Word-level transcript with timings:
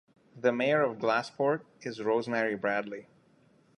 The 0.35 0.51
mayor 0.51 0.81
of 0.81 0.97
Glassport 0.97 1.61
is 1.81 2.01
Rosemary 2.01 2.55
Bradley. 2.55 3.05